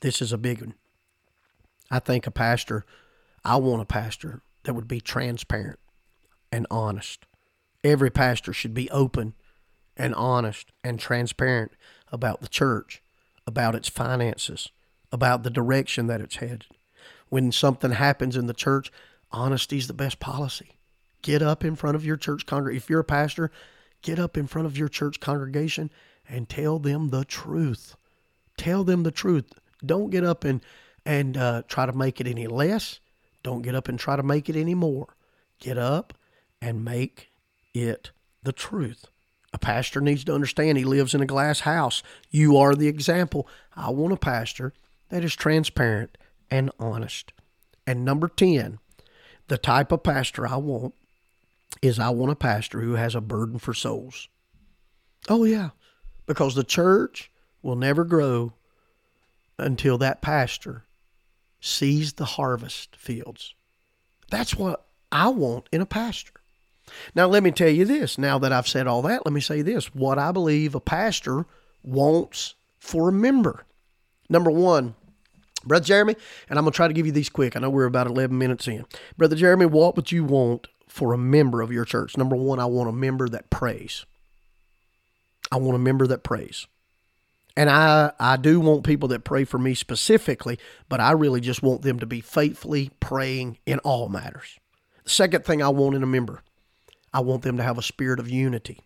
this 0.00 0.22
is 0.22 0.32
a 0.32 0.38
big 0.38 0.60
one. 0.60 0.74
I 1.90 1.98
think 1.98 2.26
a 2.26 2.30
pastor, 2.30 2.86
I 3.44 3.56
want 3.56 3.82
a 3.82 3.86
pastor 3.86 4.42
that 4.62 4.74
would 4.74 4.86
be 4.86 5.00
transparent 5.00 5.80
and 6.52 6.66
honest. 6.70 7.26
Every 7.82 8.10
pastor 8.10 8.52
should 8.52 8.74
be 8.74 8.88
open 8.90 9.34
and 9.96 10.14
honest 10.14 10.70
and 10.84 11.00
transparent 11.00 11.72
about 12.12 12.40
the 12.42 12.48
church, 12.48 13.02
about 13.46 13.74
its 13.74 13.88
finances, 13.88 14.68
about 15.12 15.42
the 15.42 15.50
direction 15.50 16.06
that 16.06 16.20
it's 16.20 16.36
headed. 16.36 16.66
When 17.28 17.52
something 17.52 17.92
happens 17.92 18.36
in 18.36 18.46
the 18.46 18.54
church, 18.54 18.90
honesty 19.30 19.78
is 19.78 19.86
the 19.86 19.94
best 19.94 20.20
policy. 20.20 20.72
Get 21.22 21.42
up 21.42 21.64
in 21.64 21.76
front 21.76 21.96
of 21.96 22.04
your 22.04 22.16
church 22.16 22.46
congregation. 22.46 22.76
If 22.76 22.90
you're 22.90 23.00
a 23.00 23.04
pastor, 23.04 23.50
get 24.02 24.18
up 24.18 24.36
in 24.36 24.46
front 24.46 24.66
of 24.66 24.78
your 24.78 24.88
church 24.88 25.20
congregation 25.20 25.90
and 26.28 26.48
tell 26.48 26.78
them 26.78 27.10
the 27.10 27.24
truth. 27.24 27.96
Tell 28.56 28.84
them 28.84 29.02
the 29.02 29.10
truth. 29.10 29.52
Don't 29.84 30.10
get 30.10 30.24
up 30.24 30.44
and 30.44 30.60
and 31.04 31.36
uh, 31.36 31.62
try 31.68 31.86
to 31.86 31.92
make 31.92 32.20
it 32.20 32.26
any 32.26 32.46
less. 32.46 33.00
Don't 33.42 33.62
get 33.62 33.74
up 33.74 33.88
and 33.88 33.98
try 33.98 34.16
to 34.16 34.22
make 34.22 34.48
it 34.48 34.56
any 34.56 34.74
more. 34.74 35.16
Get 35.58 35.78
up 35.78 36.12
and 36.60 36.84
make 36.84 37.30
it 37.72 38.10
the 38.42 38.52
truth. 38.52 39.06
A 39.52 39.58
pastor 39.58 40.00
needs 40.00 40.24
to 40.24 40.34
understand 40.34 40.76
he 40.76 40.84
lives 40.84 41.14
in 41.14 41.22
a 41.22 41.26
glass 41.26 41.60
house. 41.60 42.02
You 42.30 42.58
are 42.58 42.74
the 42.74 42.88
example. 42.88 43.48
I 43.74 43.90
want 43.90 44.12
a 44.12 44.18
pastor 44.18 44.74
that 45.08 45.24
is 45.24 45.34
transparent 45.34 46.16
and 46.50 46.70
honest. 46.78 47.32
And 47.86 48.04
number 48.04 48.28
10, 48.28 48.78
the 49.48 49.58
type 49.58 49.92
of 49.92 50.02
pastor 50.02 50.46
I 50.46 50.56
want 50.56 50.94
is 51.82 51.98
I 51.98 52.10
want 52.10 52.32
a 52.32 52.36
pastor 52.36 52.80
who 52.80 52.94
has 52.94 53.14
a 53.14 53.20
burden 53.20 53.58
for 53.58 53.74
souls. 53.74 54.28
Oh, 55.28 55.44
yeah, 55.44 55.70
because 56.26 56.54
the 56.54 56.64
church 56.64 57.30
will 57.62 57.76
never 57.76 58.04
grow 58.04 58.52
until 59.58 59.98
that 59.98 60.22
pastor 60.22 60.84
sees 61.60 62.14
the 62.14 62.24
harvest 62.24 62.96
fields. 62.96 63.54
That's 64.30 64.54
what 64.54 64.84
I 65.10 65.28
want 65.28 65.68
in 65.72 65.80
a 65.80 65.86
pastor. 65.86 66.32
Now, 67.14 67.26
let 67.26 67.42
me 67.42 67.50
tell 67.50 67.68
you 67.68 67.84
this. 67.84 68.16
Now 68.16 68.38
that 68.38 68.52
I've 68.52 68.68
said 68.68 68.86
all 68.86 69.02
that, 69.02 69.26
let 69.26 69.32
me 69.32 69.40
say 69.40 69.62
this. 69.62 69.94
What 69.94 70.18
I 70.18 70.32
believe 70.32 70.74
a 70.74 70.80
pastor 70.80 71.46
wants 71.82 72.54
for 72.78 73.08
a 73.08 73.12
member. 73.12 73.64
Number 74.28 74.50
one, 74.50 74.94
Brother 75.64 75.84
Jeremy, 75.84 76.16
and 76.48 76.58
I'm 76.58 76.64
going 76.64 76.72
to 76.72 76.76
try 76.76 76.88
to 76.88 76.94
give 76.94 77.06
you 77.06 77.12
these 77.12 77.28
quick. 77.28 77.56
I 77.56 77.60
know 77.60 77.70
we're 77.70 77.84
about 77.84 78.06
11 78.06 78.36
minutes 78.36 78.68
in. 78.68 78.84
Brother 79.16 79.36
Jeremy, 79.36 79.66
what 79.66 79.96
would 79.96 80.12
you 80.12 80.24
want 80.24 80.68
for 80.88 81.12
a 81.12 81.18
member 81.18 81.60
of 81.60 81.72
your 81.72 81.84
church? 81.84 82.16
Number 82.16 82.36
one, 82.36 82.58
I 82.58 82.66
want 82.66 82.88
a 82.88 82.92
member 82.92 83.28
that 83.28 83.50
prays. 83.50 84.04
I 85.50 85.56
want 85.56 85.76
a 85.76 85.80
member 85.80 86.06
that 86.06 86.22
prays. 86.22 86.66
And 87.56 87.68
I, 87.68 88.12
I 88.20 88.36
do 88.36 88.60
want 88.60 88.84
people 88.84 89.08
that 89.08 89.24
pray 89.24 89.44
for 89.44 89.58
me 89.58 89.74
specifically, 89.74 90.58
but 90.88 91.00
I 91.00 91.10
really 91.10 91.40
just 91.40 91.62
want 91.62 91.82
them 91.82 91.98
to 91.98 92.06
be 92.06 92.20
faithfully 92.20 92.90
praying 93.00 93.58
in 93.66 93.80
all 93.80 94.08
matters. 94.08 94.58
The 95.02 95.10
second 95.10 95.44
thing 95.44 95.60
I 95.60 95.68
want 95.70 95.96
in 95.96 96.04
a 96.04 96.06
member, 96.06 96.42
I 97.12 97.20
want 97.20 97.42
them 97.42 97.56
to 97.56 97.62
have 97.64 97.76
a 97.76 97.82
spirit 97.82 98.20
of 98.20 98.30
unity. 98.30 98.78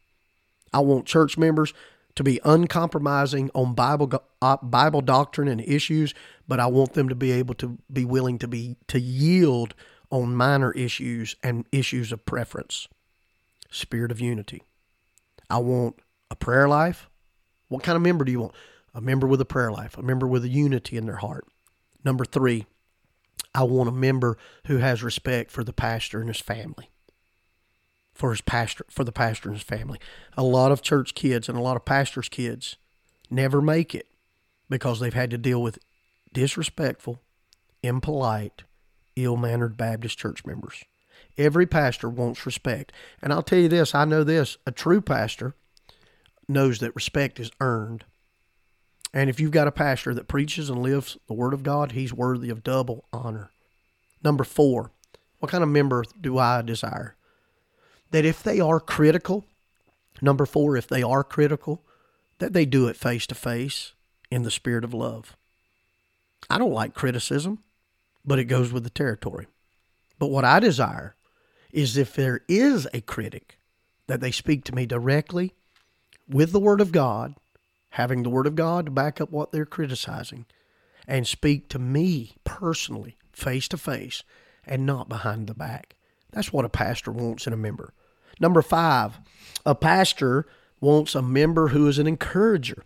I 0.73 0.81
want 0.81 1.05
church 1.05 1.37
members 1.37 1.75
to 2.15 2.25
be 2.25 2.41
uncompromising 2.45 3.51
on 3.55 3.75
Bible 3.75 4.23
uh, 4.41 4.57
Bible 4.63 5.01
doctrine 5.01 5.49
and 5.49 5.61
issues, 5.61 6.15
but 6.47 6.61
I 6.61 6.67
want 6.67 6.95
them 6.95 7.09
to 7.09 7.15
be 7.15 7.33
able 7.33 7.55
to 7.55 7.79
be 7.93 8.05
willing 8.05 8.39
to 8.41 8.49
be 8.49 8.77
to 8.89 9.01
yield 9.01 9.75
on 10.11 10.37
minor 10.37 10.73
issues 10.73 11.37
and 11.43 11.67
issues 11.73 12.13
of 12.13 12.25
preference. 12.27 12.89
Spirit 13.71 14.11
of 14.11 14.21
unity. 14.21 14.63
I 15.49 15.59
want 15.59 15.97
a 16.31 16.37
prayer 16.37 16.69
life 16.69 17.09
what 17.73 17.83
kind 17.83 17.97
of 17.97 18.03
member 18.03 18.25
do 18.25 18.31
you 18.31 18.41
want? 18.41 18.55
A 18.95 19.01
member 19.01 19.27
with 19.27 19.41
a 19.41 19.47
prayer 19.47 19.73
life, 19.73 19.97
a 19.97 20.03
member 20.03 20.27
with 20.27 20.45
a 20.45 20.49
unity 20.49 20.99
in 20.99 21.07
their 21.07 21.17
heart. 21.17 21.47
Number 22.05 22.27
three, 22.27 22.67
I 23.55 23.63
want 23.63 23.89
a 23.89 23.93
member 23.93 24.37
who 24.67 24.77
has 24.77 25.03
respect 25.03 25.51
for 25.51 25.65
the 25.65 25.73
pastor 25.73 26.21
and 26.21 26.29
his 26.29 26.41
family. 26.41 26.91
For 28.23 28.31
his 28.31 28.41
pastor, 28.41 28.87
for 28.89 29.03
the 29.03 29.11
pastor 29.11 29.49
and 29.49 29.59
his 29.59 29.67
family. 29.67 29.99
A 30.37 30.45
lot 30.45 30.71
of 30.71 30.81
church 30.81 31.17
kids 31.17 31.49
and 31.49 31.59
a 31.59 31.61
lot 31.61 31.75
of 31.75 31.85
pastors' 31.85 32.29
kids 32.29 32.77
never 33.29 33.61
make 33.61 33.97
it 33.97 34.07
because 34.71 35.01
they've 35.01 35.13
had 35.13 35.33
to 35.33 35.39
deal 35.39 35.61
with 35.61 35.81
disrespectful, 36.33 37.21
impolite, 37.83 38.63
ill 39.17 39.37
mannered 39.37 39.77
Baptist 39.77 40.19
church 40.19 40.47
members. 40.47 40.85
Every 41.37 41.67
pastor 41.67 42.09
wants 42.09 42.47
respect. 42.47 42.93
And 43.21 43.33
I'll 43.33 43.43
tell 43.43 43.59
you 43.59 43.67
this 43.67 43.93
I 43.93 44.05
know 44.05 44.23
this 44.23 44.57
a 44.69 44.71
true 44.71 45.01
pastor 45.01 45.57
knows 46.47 46.79
that 46.79 46.95
respect 46.95 47.41
is 47.41 47.51
earned. 47.61 48.05
And 49.13 49.31
if 49.31 49.41
you've 49.41 49.51
got 49.51 49.67
a 49.67 49.73
pastor 49.73 50.15
that 50.15 50.29
preaches 50.29 50.71
and 50.71 50.81
lives 50.81 51.19
the 51.27 51.35
Word 51.35 51.55
of 51.55 51.65
God, 51.65 51.91
he's 51.91 52.15
worthy 52.15 52.51
of 52.51 52.63
double 52.63 53.05
honor. 53.13 53.51
Number 54.23 54.45
four, 54.45 54.93
what 55.41 55.51
kind 55.51 55.65
of 55.65 55.71
member 55.71 56.05
do 56.21 56.39
I 56.39 56.63
desire? 56.63 57.17
That 58.13 58.25
if 58.25 58.43
they 58.43 58.61
are 58.61 58.81
critical, 58.81 59.45
number 60.21 60.47
four, 60.47 60.77
if 60.77 60.87
they 60.87 61.03
are 61.03 61.25
critical, 61.25 61.83
that 62.39 62.53
they 62.53 62.65
do 62.65 62.89
it 62.89 62.97
face 62.97 63.27
to 63.29 63.35
face 63.35 63.93
in 64.31 64.43
the 64.43 64.51
spirit 64.51 64.85
of 64.85 64.95
love. 64.95 65.37
I 66.49 66.59
don't 66.59 66.73
like 66.73 66.95
criticism, 66.95 67.59
but 68.25 68.39
it 68.39 68.45
goes 68.45 68.73
with 68.73 68.85
the 68.85 68.91
territory. 68.91 69.47
But 70.19 70.31
what 70.31 70.45
I 70.45 70.61
desire 70.61 71.17
is 71.73 71.97
if 71.97 72.15
there 72.15 72.41
is 72.49 72.87
a 72.93 73.01
critic, 73.01 73.59
that 74.07 74.21
they 74.21 74.31
speak 74.31 74.65
to 74.65 74.75
me 74.75 74.85
directly 74.87 75.55
with 76.29 76.53
the 76.53 76.61
Word 76.61 76.81
of 76.81 76.93
God, 76.93 77.35
having 77.91 78.23
the 78.23 78.31
Word 78.31 78.47
of 78.47 78.55
God 78.55 78.87
to 78.87 78.91
back 78.91 79.21
up 79.21 79.31
what 79.31 79.53
they're 79.53 79.67
criticizing, 79.67 80.47
and 81.07 81.27
speak 81.27 81.69
to 81.71 81.79
me 81.79 82.37
personally, 82.45 83.17
face 83.33 83.69
to 83.69 83.79
face, 83.79 84.23
and 84.67 84.85
not 84.85 85.09
behind 85.09 85.47
the 85.47 85.55
back. 85.55 85.97
That's 86.31 86.53
what 86.53 86.65
a 86.65 86.71
pastor 86.71 87.11
wants 87.11 87.47
in 87.47 87.53
a 87.53 87.57
member. 87.57 87.95
Number 88.41 88.63
five, 88.63 89.19
a 89.65 89.75
pastor 89.75 90.47
wants 90.81 91.15
a 91.15 91.23
member 91.23 91.69
who 91.69 91.87
is 91.87 91.99
an 91.99 92.07
encourager. 92.07 92.85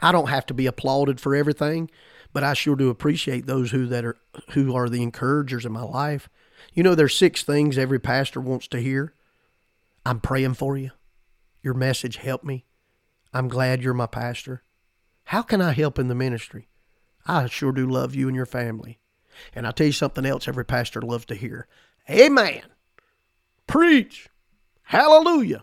I 0.00 0.12
don't 0.12 0.28
have 0.28 0.46
to 0.46 0.54
be 0.54 0.66
applauded 0.66 1.20
for 1.20 1.34
everything, 1.34 1.90
but 2.32 2.42
I 2.42 2.54
sure 2.54 2.76
do 2.76 2.88
appreciate 2.88 3.46
those 3.46 3.70
who 3.70 3.86
that 3.86 4.04
are 4.04 4.16
who 4.52 4.74
are 4.74 4.88
the 4.88 5.02
encouragers 5.02 5.66
in 5.66 5.72
my 5.72 5.82
life. 5.82 6.28
You 6.72 6.82
know, 6.82 6.94
there's 6.94 7.16
six 7.16 7.42
things 7.42 7.76
every 7.76 7.98
pastor 7.98 8.40
wants 8.40 8.68
to 8.68 8.80
hear. 8.80 9.14
I'm 10.06 10.20
praying 10.20 10.54
for 10.54 10.78
you. 10.78 10.90
Your 11.62 11.74
message 11.74 12.16
helped 12.16 12.44
me. 12.44 12.64
I'm 13.34 13.48
glad 13.48 13.82
you're 13.82 13.94
my 13.94 14.06
pastor. 14.06 14.62
How 15.24 15.42
can 15.42 15.60
I 15.60 15.72
help 15.72 15.98
in 15.98 16.08
the 16.08 16.14
ministry? 16.14 16.68
I 17.26 17.46
sure 17.46 17.72
do 17.72 17.86
love 17.86 18.14
you 18.14 18.26
and 18.26 18.36
your 18.36 18.46
family. 18.46 18.98
And 19.54 19.66
I'll 19.66 19.72
tell 19.72 19.86
you 19.86 19.92
something 19.92 20.24
else 20.26 20.48
every 20.48 20.64
pastor 20.64 21.02
loves 21.02 21.26
to 21.26 21.34
hear. 21.34 21.68
Amen. 22.08 22.62
Preach. 23.66 24.29
Hallelujah. 24.90 25.62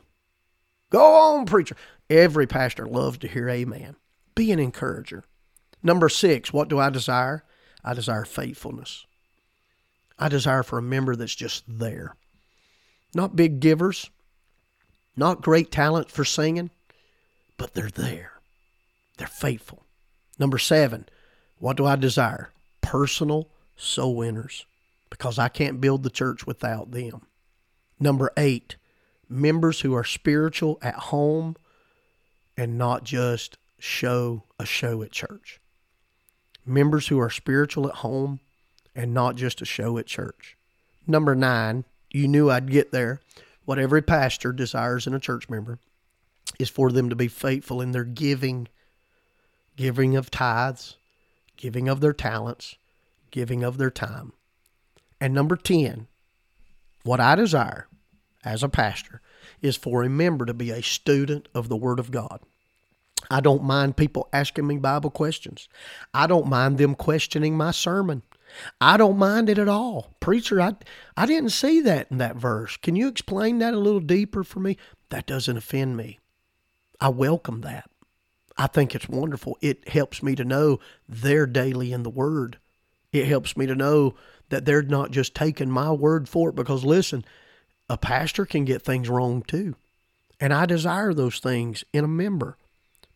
Go 0.89 1.03
on, 1.03 1.45
preacher. 1.45 1.75
Every 2.09 2.47
pastor 2.47 2.87
loves 2.87 3.17
to 3.17 3.27
hear 3.27 3.49
amen. 3.49 3.97
Be 4.35 4.53
an 4.53 4.59
encourager. 4.59 5.25
Number 5.83 6.07
six, 6.07 6.53
what 6.53 6.69
do 6.69 6.79
I 6.79 6.89
desire? 6.89 7.43
I 7.83 7.93
desire 7.93 8.23
faithfulness. 8.23 9.05
I 10.17 10.29
desire 10.29 10.63
for 10.63 10.77
a 10.77 10.81
member 10.81 11.13
that's 11.13 11.35
just 11.35 11.65
there. 11.67 12.15
Not 13.13 13.35
big 13.35 13.59
givers, 13.59 14.09
not 15.17 15.41
great 15.41 15.73
talent 15.73 16.09
for 16.09 16.23
singing, 16.23 16.69
but 17.57 17.73
they're 17.73 17.89
there. 17.89 18.31
They're 19.17 19.27
faithful. 19.27 19.83
Number 20.39 20.57
seven, 20.57 21.05
what 21.57 21.75
do 21.75 21.85
I 21.85 21.97
desire? 21.97 22.51
Personal 22.79 23.49
soul 23.75 24.15
winners, 24.15 24.65
because 25.09 25.37
I 25.37 25.49
can't 25.49 25.81
build 25.81 26.03
the 26.03 26.09
church 26.09 26.47
without 26.47 26.91
them. 26.91 27.23
Number 27.99 28.31
eight, 28.37 28.77
members 29.29 29.81
who 29.81 29.93
are 29.93 30.03
spiritual 30.03 30.77
at 30.81 30.95
home 30.95 31.55
and 32.55 32.77
not 32.77 33.03
just 33.03 33.57
show 33.79 34.43
a 34.59 34.65
show 34.65 35.03
at 35.03 35.11
church. 35.11 35.59
Members 36.65 37.07
who 37.07 37.19
are 37.19 37.29
spiritual 37.29 37.87
at 37.87 37.95
home 37.95 38.39
and 38.95 39.13
not 39.13 39.35
just 39.35 39.61
a 39.61 39.65
show 39.65 39.97
at 39.97 40.07
church. 40.07 40.57
Number 41.05 41.35
nine, 41.35 41.85
you 42.11 42.27
knew 42.27 42.49
I'd 42.49 42.71
get 42.71 42.91
there 42.91 43.21
what 43.65 43.79
every 43.79 44.01
pastor 44.01 44.51
desires 44.51 45.07
in 45.07 45.13
a 45.13 45.19
church 45.19 45.49
member 45.49 45.79
is 46.59 46.69
for 46.69 46.91
them 46.91 47.09
to 47.09 47.15
be 47.15 47.27
faithful 47.27 47.81
in 47.81 47.91
their 47.91 48.03
giving, 48.03 48.67
giving 49.75 50.15
of 50.15 50.31
tithes, 50.31 50.97
giving 51.55 51.87
of 51.87 51.99
their 51.99 52.13
talents, 52.13 52.75
giving 53.31 53.63
of 53.63 53.77
their 53.77 53.91
time. 53.91 54.33
And 55.19 55.33
number 55.33 55.55
10, 55.55 56.07
what 57.03 57.19
I 57.19 57.35
desire 57.35 57.87
as 58.47 58.63
a 58.63 58.69
pastor 58.69 59.21
is 59.61 59.75
for 59.75 60.03
a 60.03 60.09
member 60.09 60.45
to 60.45 60.53
be 60.53 60.71
a 60.71 60.81
student 60.81 61.47
of 61.53 61.69
the 61.69 61.75
Word 61.75 61.99
of 61.99 62.11
God. 62.11 62.39
I 63.29 63.41
don't 63.41 63.63
mind 63.63 63.97
people 63.97 64.29
asking 64.31 64.67
me 64.67 64.77
Bible 64.77 65.09
questions. 65.09 65.67
I 66.13 66.27
don't 66.27 66.47
mind 66.47 66.77
them 66.77 66.95
questioning 66.95 67.57
my 67.57 67.71
sermon. 67.71 68.21
I 68.79 68.95
don't 68.95 69.17
mind 69.17 69.49
it 69.49 69.57
at 69.59 69.67
all. 69.67 70.15
Preacher, 70.19 70.61
I, 70.61 70.75
I 71.17 71.25
didn't 71.25 71.49
see 71.49 71.81
that 71.81 72.07
in 72.09 72.19
that 72.19 72.37
verse. 72.37 72.77
Can 72.77 72.95
you 72.95 73.07
explain 73.07 73.59
that 73.59 73.73
a 73.73 73.79
little 73.79 73.99
deeper 73.99 74.43
for 74.43 74.59
me? 74.59 74.77
That 75.09 75.25
doesn't 75.25 75.57
offend 75.57 75.97
me. 75.97 76.19
I 77.01 77.09
welcome 77.09 77.61
that. 77.61 77.89
I 78.57 78.67
think 78.67 78.95
it's 78.95 79.09
wonderful. 79.09 79.57
It 79.61 79.89
helps 79.89 80.23
me 80.23 80.35
to 80.35 80.45
know 80.45 80.79
they're 81.07 81.45
daily 81.45 81.91
in 81.91 82.03
the 82.03 82.09
Word. 82.09 82.59
It 83.11 83.27
helps 83.27 83.57
me 83.57 83.65
to 83.65 83.75
know 83.75 84.15
that 84.49 84.65
they're 84.65 84.81
not 84.81 85.11
just 85.11 85.35
taking 85.35 85.69
my 85.69 85.91
word 85.91 86.29
for 86.29 86.49
it 86.49 86.55
because, 86.55 86.83
listen, 86.83 87.25
a 87.89 87.97
pastor 87.97 88.45
can 88.45 88.65
get 88.65 88.81
things 88.81 89.09
wrong 89.09 89.41
too. 89.41 89.75
And 90.39 90.53
I 90.53 90.65
desire 90.65 91.13
those 91.13 91.39
things 91.39 91.83
in 91.93 92.03
a 92.03 92.07
member, 92.07 92.57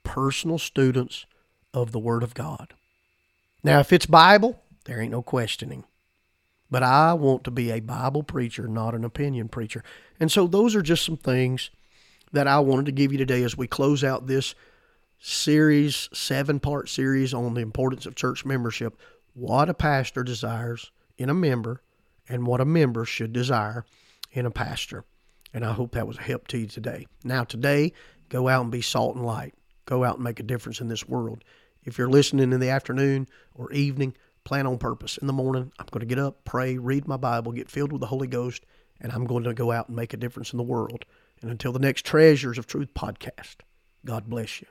personal 0.04 0.58
students 0.58 1.26
of 1.74 1.92
the 1.92 2.00
Word 2.00 2.24
of 2.24 2.34
God. 2.34 2.74
Now, 3.64 3.80
if 3.80 3.94
it's 3.94 4.06
Bible, 4.06 4.62
there 4.86 5.00
ain't 5.00 5.12
no 5.12 5.22
questioning. 5.22 5.84
But 6.70 6.84
I 6.84 7.14
want 7.14 7.44
to 7.44 7.52
be 7.52 7.70
a 7.70 7.82
Bible 7.82 8.24
preacher, 8.24 8.68
not 8.68 8.96
an 8.96 9.04
opinion 9.04 9.50
preacher. 9.50 9.84
And 10.20 10.32
so 10.32 10.48
those 10.48 10.76
are 10.76 10.82
just 10.82 11.06
some 11.06 11.18
things 11.18 11.70
that 12.32 12.48
I 12.48 12.60
wanted 12.60 12.86
to 12.88 12.92
give 12.94 13.12
you 13.12 13.18
today 13.18 13.44
as 13.44 13.58
we 13.58 13.68
close 13.68 14.04
out 14.04 14.28
this 14.28 14.56
series, 15.20 16.10
seven 16.14 16.60
part 16.60 16.90
series 16.90 17.34
on 17.34 17.54
the 17.54 17.62
importance 17.62 18.06
of 18.06 18.16
church 18.16 18.46
membership. 18.46 18.98
What 19.34 19.70
a 19.70 19.74
pastor 19.74 20.24
desires 20.24 20.92
in 21.18 21.30
a 21.30 21.34
member 21.34 21.82
and 22.28 22.48
what 22.48 22.62
a 22.62 22.66
member 22.66 23.06
should 23.06 23.34
desire 23.34 23.86
in 24.32 24.46
a 24.46 24.52
pasture. 24.52 25.06
And 25.54 25.66
I 25.66 25.74
hope 25.74 25.92
that 25.92 26.08
was 26.08 26.18
a 26.18 26.22
help 26.22 26.48
to 26.48 26.58
you 26.58 26.68
today. 26.68 27.08
Now, 27.24 27.44
today, 27.44 27.94
go 28.30 28.48
out 28.48 28.62
and 28.62 28.72
be 28.72 28.82
salt 28.82 29.16
and 29.16 29.26
light. 29.26 29.54
Go 29.86 30.04
out 30.04 30.16
and 30.16 30.24
make 30.24 30.40
a 30.40 30.44
difference 30.44 30.80
in 30.80 30.88
this 30.88 31.08
world. 31.08 31.44
If 31.84 31.98
you're 31.98 32.10
listening 32.10 32.54
in 32.54 32.60
the 32.60 32.70
afternoon 32.70 33.28
or 33.54 33.72
evening, 33.74 34.16
plan 34.44 34.68
on 34.68 34.78
purpose. 34.78 35.18
In 35.18 35.28
the 35.28 35.34
morning, 35.34 35.72
I'm 35.80 35.88
going 35.92 36.02
to 36.02 36.06
get 36.06 36.20
up, 36.20 36.46
pray, 36.46 36.78
read 36.78 37.08
my 37.08 37.18
Bible, 37.18 37.52
get 37.52 37.70
filled 37.70 37.92
with 37.92 38.02
the 38.02 38.08
Holy 38.08 38.28
Ghost, 38.28 38.66
and 39.00 39.12
I'm 39.12 39.26
going 39.26 39.44
to 39.44 39.54
go 39.54 39.72
out 39.72 39.88
and 39.88 39.96
make 39.96 40.14
a 40.14 40.18
difference 40.18 40.54
in 40.54 40.58
the 40.58 40.64
world. 40.64 41.06
And 41.42 41.50
until 41.50 41.72
the 41.72 41.80
next 41.80 42.06
Treasures 42.06 42.58
of 42.58 42.68
Truth 42.68 42.94
podcast, 42.94 43.58
God 44.06 44.30
bless 44.30 44.62
you. 44.62 44.68